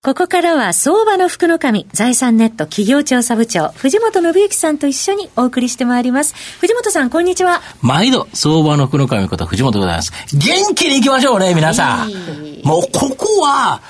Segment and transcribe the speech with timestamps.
[0.00, 6.36] ここからは相場の福の神、財産ネット企業調査部長、藤本信之さんと一緒にお送りしてまいります。
[6.60, 7.60] 藤本さん、こんにちは。
[7.82, 10.12] 毎度、相場の福の神こと藤本でございます。
[10.36, 12.12] 元気に行きましょうね、皆さん。
[12.62, 13.80] もう、ここは、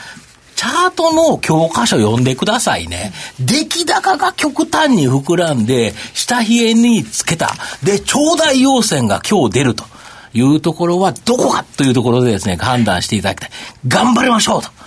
[0.56, 3.12] チャートの教科書読んでくださいね。
[3.38, 7.55] 出来高が極端に膨らんで、下冷えにつけた。
[7.83, 9.84] で、長大要線が今日出ると
[10.33, 13.50] いうところはどこかというところでですね、判断していただきたい。
[13.86, 14.77] 頑張りましょうと。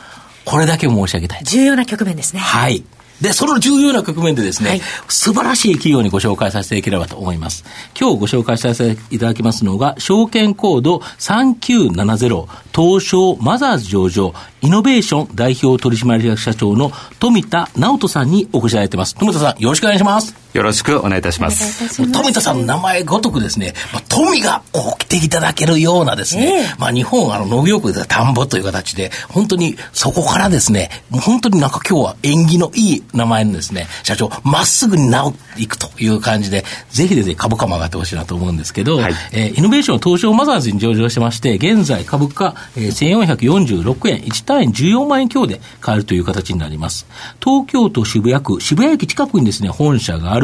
[0.45, 1.43] これだけ申し上げたい。
[1.43, 2.39] 重要な局面ですね。
[2.39, 2.83] はい。
[3.21, 7.63] で、その重要な局面でですね、はい、素晴らしい企業にご紹介させていければと思います。
[7.97, 19.13] 今日ご紹介させていただきますのが、証券コード3970、東証マザーズ上場、イノベーション代表取締役社長の富田直人さんにお越しいただいてます。
[19.13, 20.40] 富田さん、よろしくお願いします。
[20.53, 22.11] よろしくお願いいたします。
[22.11, 47.07] 富田さんの名前ごとくですね、まあ、富がこう来ていただけるようなですね、えー、まあ日本あの農業区で田んぼという形で、本当にそこからですね、本当になんか今日は縁起のいい名前のですね、社長、まっすぐに直っていくという感じで、ぜひですね、株価も上がってほしいなと思うんですけど、はい、えー、イノベーション東証マザーズに上場してまして、現在株価、えー、1446円、1単位14万円強で買えるという形になります。
[47.41, 50.40] 東京都渋谷区、渋谷駅近くにですね、本社がある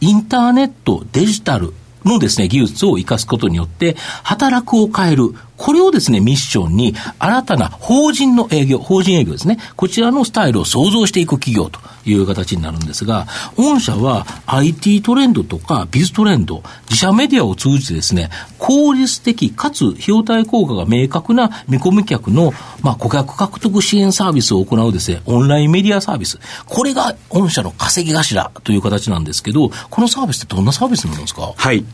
[0.00, 1.72] インターネット、デジタル、
[2.04, 26.38] のですね、技術を生かすことによって、働くを変える、これをですね、ミッションに、新たな法人の営業、法人営業ですね、こちらのスタイルを創造していく企業という形になるんですが、御社は IT トレンドとかビズトレンド、自社メディアを通じてですね、効率的かつ費用対効果が明確な見込み客の、まあ、顧客獲得支援サービスを行うですね、オンラインメディアサービス。
[26.66, 31.52] これが御社の稼ぎ頭という形なんですけど、このサービスってどんなサービスなんですか？
[31.56, 31.84] はい。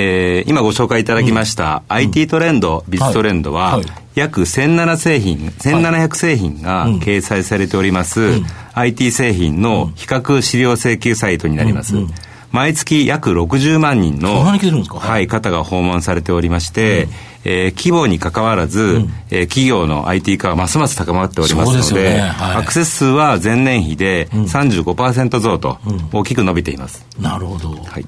[0.00, 3.82] えー、今ご紹介いただきました、うん、IT トレンド、ビズトレンドは、はい。
[3.82, 11.96] はい、約1700製品、1700製品が掲載されております、うん、IT 製品の比較資料請求サイトになります。
[11.96, 12.02] うん。
[12.04, 12.10] うん。
[12.52, 17.10] 毎月約60万人の、はい、方が訪問されておりまして、うん、
[17.44, 22.20] えー、規模にかかわらず、うん、えー、企業の IT 化はますます高まっておりますので、ね。
[22.20, 25.78] はい、アクセス数は前年比で35%増と
[26.12, 27.04] 大きく伸びています。
[27.18, 27.70] なるほど。
[27.70, 28.06] はい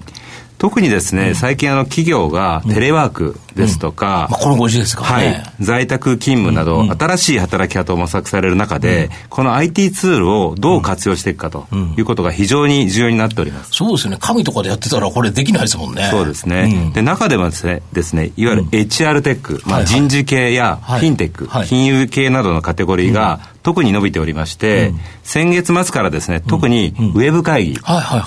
[0.60, 4.32] 特にですね、うん、最近あの企業がテレワークですとか、うん。
[4.32, 11.66] まあ、このご時ですか、ね、はい、在宅勤務など、新しい働き方を模索される中で、この IT ツールをどう活用していくかと
[11.96, 13.70] いうことが非常に重要になっております。
[13.72, 14.18] そうですよね。
[14.20, 16.08] 紙とかでやってたらこれできないですもんね。
[16.10, 16.92] そうですね。
[16.92, 27.78] で、中でもですね、ですねいわゆる HR テック、まあ、人事系やフィンテック、金融系などのカテゴリーが、特に伸びておりまして、うん、先月末からですね、特にウェブ会議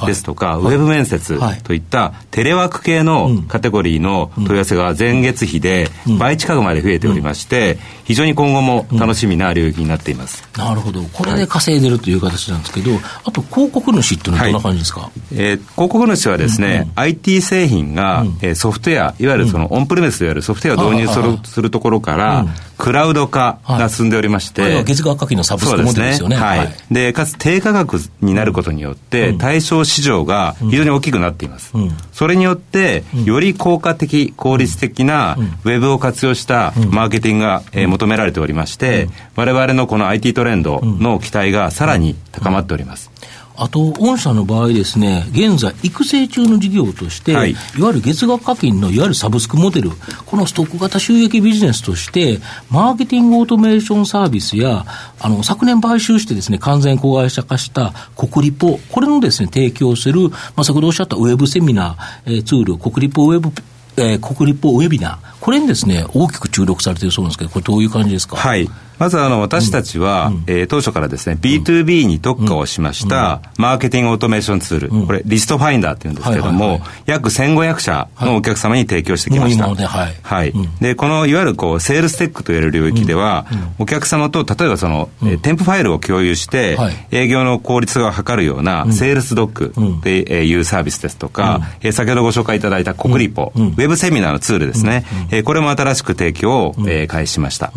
[0.06, 5.90] ですとか、ウェブ面接といったテレワーク系のカテゴリーの問い合わせが前月比で
[6.20, 10.48] 倍近くまで増えておりまして、非常に今後も楽しみな領域になっています。
[10.58, 11.02] なるほど。
[11.04, 12.92] これで稼いでるという形なんですけど、
[13.24, 22.46] あと広告主っていうのはどんな感じですか、はい、えー、広告主はですね、うんうん、IT 製品が、うん、えー、ソフトウェア、いわゆるそのオンプレメスといわれるソフトウェアを導入するするところから、
[22.78, 26.36] クラウド化が進んでおりまして、はい、月額課金のサブスクモデルですよね。
[26.36, 26.74] はい。
[26.92, 31.74] で、かつ低価格になることによって、対象市場が非常に大きくなっています。
[32.12, 43.13] それによって、より効果的、効率的なウェブを活用したマーケティングが、え求められておりまして、我々のこの IT トレンドの期待がさらに高まっております。
[43.56, 49.92] あと、御社の場合ですね、現在、育成中の事業として、はい、いわゆる月額課金のいわゆるサブスクモデル、
[50.26, 52.40] このストック型収益ビジネスとして、
[52.72, 54.86] マーケティングオートメーションサービスや、
[55.20, 63.52] あの、昨年買収してですね、完全子会社化した国リポ、これのですね、提供する、まあ、先ほどおっしゃったウェブセミナー、えー、ツール、国リポウェブ
[63.96, 68.38] えー、国立法ウェビナー、これにですね、大きく注力されているそうなんですけど、これどういう感じですか？
[68.38, 68.70] はい。
[69.00, 79.68] まずあの私たちは、うん、えー、当初からですね、B2B に特化をしました、マーケティングオートメーションツール、うん、これリストファインダーっていうんですけれども、はいはいはい、約1500社のお客様に提供してきました。
[79.68, 83.48] はい、はい、はい、で、このいわゆるこう、セールステックといわれる領域では、
[83.80, 97.72] お客様と例えばその、えー、添付ファイルを共有して、はい、営業の効率化を図るような、セールスドックっていうサービスですとか、えー、先ほどご紹介いただいたコクリポ、ウェブセミナーのツールですね、えー、これも新しく提供を、えー、開始しました。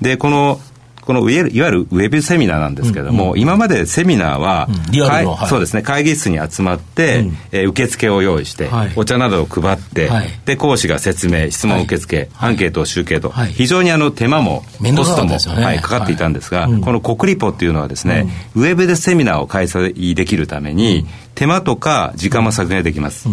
[0.00, 0.60] で、この
[1.08, 3.30] このいわゆるウェブセミナーなんですけれども、うん。
[3.30, 23.30] うん、今までセミナーは、うん、はい、そうですね、会議室に集まって、うん、えー、受付を用意して、はい、お茶などを配って、はい、で、講師が説明、質問受付、アンケートを集計と、非常にあの手間もコストも、ね、はい、かかっていたんですが、この国リポっていうのはですね、ウェブでセミナーを開催できるために、手間とか時間も削減できます。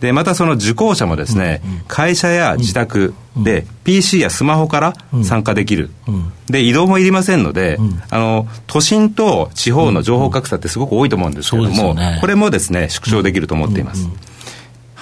[0.00, 4.94] で、またその受講者もですね、会社や自宅で、PC やスマホから
[5.24, 5.90] 参加できる。
[6.48, 7.78] で、移動もいりませんので、
[8.10, 14.08] あの、都心と地方の情報格差ってすごく多いと思うんですけれども、これもですね、縮小できると思っています。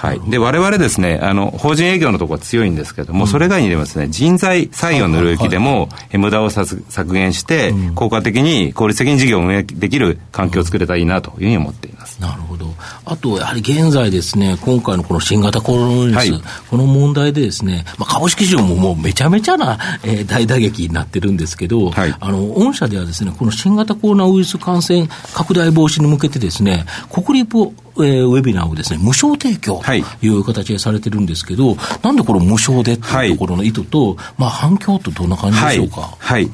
[0.05, 0.21] はい。
[0.29, 12.21] で、我々ですね、あの、法人営業のところは強いんですけれども、うん、それ以外にでもですね、人材採用の領域でも、無駄を削減して、効果的に、効率的に事業を運営できる環境を作れたらいいなというふうに思っています。
[12.21, 12.73] なるほど。
[13.05, 27.57] あと、やはり現在ですね、今回のこの新型コロナウイルス、はい、この問題でですね、まあ、株式市場ももうめちゃめちゃな、えー、大打撃になってるんですけど、はい、あの、御社ではですね、この新型コロナウイルス感染拡大防止に向けてですね、国立
[27.97, 30.27] えー、ウェビナーをですね、無償提供とい。
[30.27, 36.01] う形でされてるんですけど、はい、なんでこれ無償でっていうところの意図と、はい、まあ反響とどんな感じでしょうか？
[36.01, 36.51] はい、はい。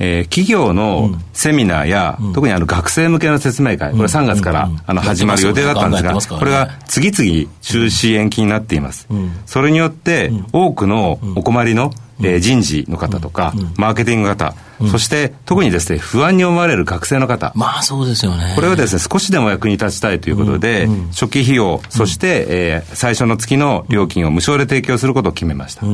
[0.00, 9.08] えー、企業のセミナーや、うん、特にあの学生向けの説明会、これ3月から、あの始まる予定だったんですが、これが次々中止延期になっています。
[9.44, 11.92] それによって、多くのお困りの、
[12.22, 14.54] えー、人事の方とか、マーケティング方、
[14.90, 17.52] そして特にですね、不安に思われる学生の方。
[17.54, 18.52] まあそうですよね。
[18.54, 25.84] これをですね、少しでも役に立ちたいということで、初期費用、そして、えー、最初の月の料金を無償で提供することを決めました。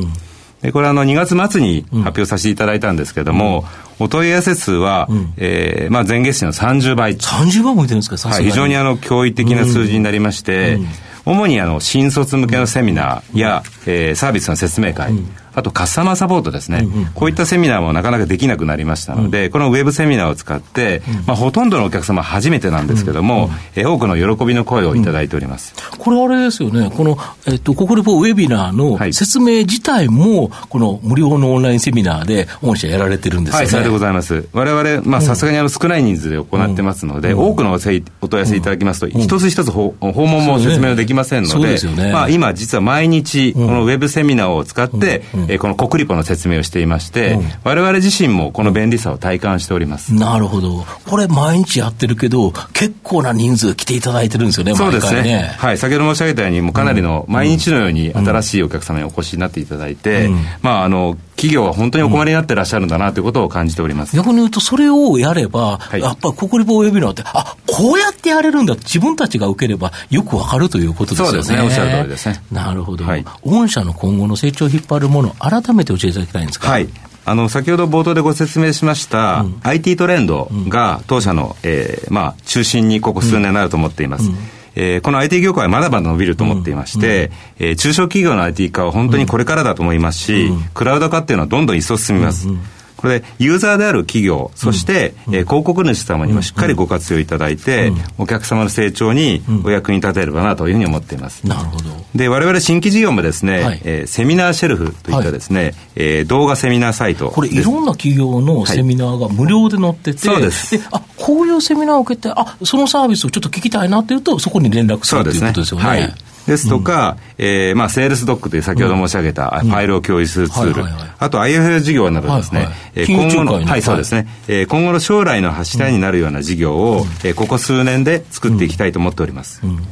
[0.62, 3.66] でこれはあの2月末に発表させていただいたんですけれども、
[3.98, 7.16] お問い合わせ数は、うん、えー、まあ、前月比の30倍。
[7.16, 8.16] 30倍もいてるんですか？
[8.30, 8.74] はい、非常に。
[8.76, 10.86] あの驚異的な数字になりまして、うん
[11.26, 27.16] 主にあの新卒向けのセミナーや、えー、サービスの説明会、うん、あとカスタマーサポートですね、うんうん、こういったセミナーもなかなかできなくなりましたので、うん、このウェブセミナーを使って、うん、まあ、ほとんどのお客様初めてなんですけども、うん、えー、多くの喜びの声をいただいております、これあれですよね、この、
[27.46, 33.64] えっと、ココリポウェビナーの説明自体も、この無料のオンラインセミナーで御社やられてるんですよね。
[33.64, 34.48] はい、そうでございます。
[34.52, 50.14] 我々、まあ、さすがにあの少ない人数で行ってますので、多くのお問い合わせいただきますと、一つ一つ訪問も説明できませんので、ね、まあ、今実は毎日、このウェブセミナーを使って、えこのコクリポの説明をしていまして、われわれ自身もこの便利さを体感しております。
[50.14, 50.84] なるほど。
[51.08, 55.22] これ毎日やってるけど、結構な人数来ていただいてるんですよね、そうですね。
[55.22, 55.78] ねはい。
[55.78, 60.30] 先ほど申し上げたように、もうかなりの毎日のように新しいお客様にお越しになっていただいて、
[60.62, 64.16] まあ、あの、企業は本当にお困りになってらっしゃるんだなということを感じております。
[64.16, 71.30] 逆に言うと、それをやれば、はい、やっぱり国立ウェビナーって、あこうやってやれるんだ自分たちが受ければよくわかるということですよね。
[71.30, 72.42] そうですね、おっしゃる通りですね。
[72.52, 73.04] なるほど。
[73.04, 76.70] はい、御社の今後の成長を引っ張るもの、改めて教えていただきたいんですか。
[76.70, 76.88] はい。
[77.26, 84.28] あの、先ほど冒頭でご説明しました、うん、IT トレンドが当社の、えー、まあ、中心にここ数年なると思っています。
[84.28, 84.36] うん
[84.76, 87.30] えー、この IT 業界はまだまだ伸びると思っていまして、うんうん、
[87.70, 92.48] えー、中小企業の IT 化は本当にこれからだと思いますし、うん、クラウド化っていうのはどんどん一層進みます。
[92.48, 92.60] うんうん
[93.04, 101.46] これ、ユーザーである企業、そして、うん、えー、広告主様にもしっかりご活用いただいて、うん、お客様の成長にお役に立てればなというふうに思っています。
[101.46, 101.90] なるほど。
[102.14, 107.28] で、我々新規事業もですね、はい、えー、セミナーシェルフといったですね、はい、えー、動画セミナーサイト。
[107.28, 110.78] これ、いろんな企業のセミナーが無料で載ってて、はい、そうです。
[110.78, 115.84] で、あ、こういうセミナーを受けて、あ、そのサービスをちょっと聞きたいなっていうと、そこに連絡するということですよね。
[115.84, 116.14] はい
[116.46, 120.84] ですとか、うん、えー、まあ、セールスドックという先ほど申し上げた、ファイルを共有するツール、
[121.18, 122.64] あと IFL 事業などですね、は
[122.96, 129.60] いはい、今後の、はい、そうですね、えー、今後の将来の柱になるような事業を、うん、えー、ここ数年で作っていきたいと思っております。
[129.64, 129.86] うん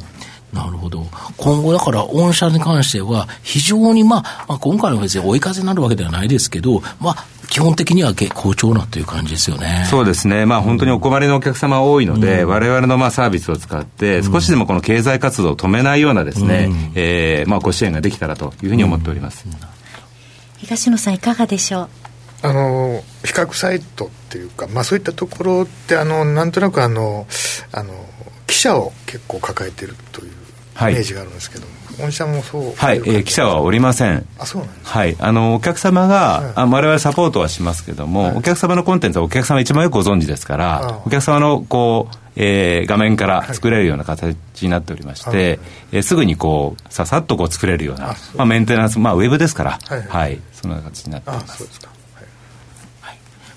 [0.53, 1.05] なるほど。
[1.37, 9.85] 今後だから、御社に関しては、非常にまあ、まあ、今回の別に追い風になるわけではないですけど、まあ、基本的には好調なという感じですよね。
[9.89, 10.45] そうですね。
[10.45, 19.45] まあ本当にお困りのお客様多いので、うん、我々のまあサービスを使って、少しでもこの経済活動を止めないようなですね、うん、えー、まあご支援ができたらというふうに思っております。
[19.45, 19.53] うん、
[20.57, 21.89] 東野さんいかがでしょう？
[22.41, 27.27] あの比較サイトっていうか、まあ、そういったところってあのなんとなくあの
[27.71, 27.93] あの
[28.47, 30.31] 記者を結構抱えてるという
[30.81, 31.73] イメージがあるんですけども、
[32.05, 34.25] 御社もそうはい、えー、記者はおりません。
[34.39, 35.15] あそうなんですはい。
[35.19, 45.37] あのお客様が、はい、あ我々サポートはしますけども、はい、お客様のコンテンツはお客様一番よくご存知ですからお客様のこうえー、画面から作れるような形になっておりまして、はい、
[45.91, 51.92] えー、すぐにこうささっとこう作れるようなまあ、メンテナンス、まあ、ウェブですから、はい、はい、そんな形になっております。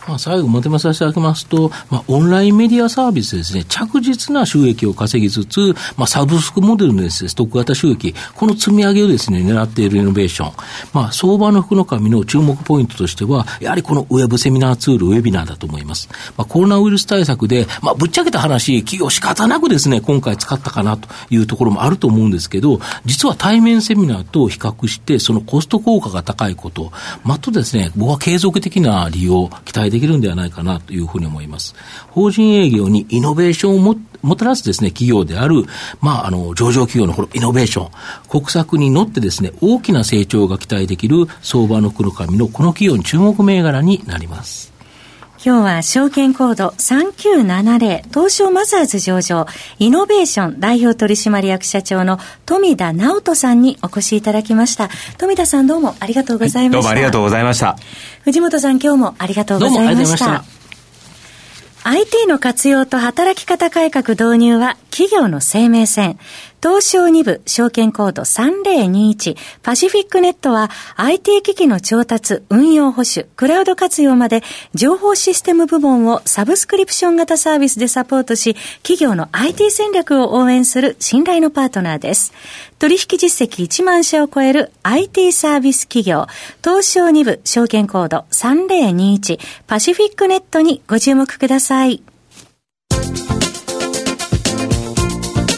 [0.07, 10.53] まあ、最後まとめさせていただきますと、まあ、オンラインメディアサービスですね、着実な収益を稼ぎつつ、まあ、サブスクモデルのですね、ストック型収益、この積み上げをですね、狙っているイノベーション。
[10.93, 16.09] まあ、相場の福の神の注目ポイントとしては、やはりこのウェブセミナーツール、ウェビナーだと思います。
[16.37, 26.93] まあ、コロナウイルス対策で、まあ、ぶっちゃけた話、企業仕方なくですね、今回使ったかなというところもあると思うんですけど、実は対面セミナーと比較して、そのコスト効果が高いこと、
[27.25, 31.75] まとですね、僕は継続的な利用、期待でできるんではないかなというふうに思います。
[32.11, 35.65] 法人営業にイノベーションをももたらすですね、企業である、
[36.01, 37.91] まあ、あの、上場企業のこのイノベーション、
[38.29, 44.76] 国策に乗ってですね、大きな成長が期待できる相場の黒髪のこの企業に注目銘柄になります。
[45.47, 49.47] 今日は証券コード3970東証マザーズ上場
[49.79, 54.91] イノベーション代表取締役社長の富田直人さんにお越しいただきました。
[55.19, 56.79] 富田さんどうもありがとうございました。
[56.79, 57.77] どうもありがとうございました。
[58.25, 60.43] 藤本さん今日もありがとうございました。
[61.85, 66.19] IT の活用と働き方改革導入は企業の生命線。
[66.67, 74.43] 東証2部証券コード3021パシフィックネットは IT 機器の調達、運用保守、クラウド活用まで
[74.75, 82.33] 情報システム部門をサブスクリプション型サービスでサポートし企業の IT 戦略を応援する信頼のパートナーです。
[82.81, 86.27] 取引実績1万社を超える IT サービス企業
[86.65, 92.03] 東証2部証券コード3021パシフィックネットにご注目ください。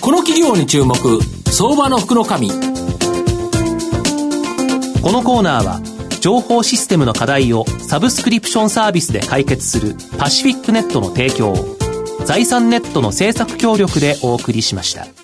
[0.08, 0.96] この企業に注目
[1.52, 2.54] 相場の福の神こ
[5.12, 5.82] のコーナーは
[6.22, 11.76] 情報システムの課題をサブスクリプションサービスで解決するパシフィックネットの提供を
[12.24, 15.17] 財産ネットの政策協力でお送りしました。